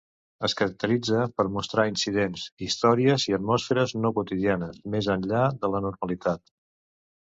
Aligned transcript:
Es 0.47 0.53
caracteritza 0.59 1.25
per 1.41 1.45
mostrar 1.57 1.85
incidents, 1.89 2.47
històries 2.67 3.27
i 3.33 3.37
atmosferes 3.39 3.95
no 4.07 4.13
quotidianes, 4.19 4.81
més 4.95 5.11
enllà 5.17 5.45
de 5.63 5.73
la 5.75 5.83
normalitat. 5.89 6.43